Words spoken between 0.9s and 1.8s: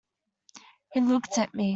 He looked at me.